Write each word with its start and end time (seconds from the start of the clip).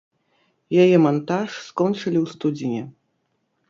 Яе 0.85 0.97
мантаж 1.05 1.49
скончылі 1.69 2.19
ў 2.21 2.25
студзені. 2.37 2.81